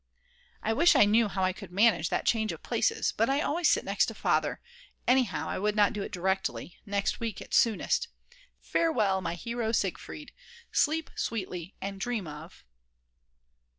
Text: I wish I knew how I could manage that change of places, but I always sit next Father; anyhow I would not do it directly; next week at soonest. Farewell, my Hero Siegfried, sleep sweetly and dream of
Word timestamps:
I 0.63 0.73
wish 0.73 0.95
I 0.95 1.05
knew 1.05 1.27
how 1.27 1.43
I 1.43 1.53
could 1.53 1.71
manage 1.71 2.09
that 2.09 2.25
change 2.25 2.51
of 2.51 2.63
places, 2.63 3.11
but 3.15 3.29
I 3.29 3.39
always 3.41 3.69
sit 3.69 3.85
next 3.85 4.11
Father; 4.15 4.59
anyhow 5.07 5.47
I 5.47 5.59
would 5.59 5.75
not 5.75 5.93
do 5.93 6.01
it 6.01 6.11
directly; 6.11 6.79
next 6.87 7.19
week 7.19 7.39
at 7.39 7.53
soonest. 7.53 8.07
Farewell, 8.59 9.21
my 9.21 9.35
Hero 9.35 9.71
Siegfried, 9.71 10.31
sleep 10.71 11.11
sweetly 11.15 11.75
and 11.83 12.01
dream 12.01 12.25
of 12.25 12.65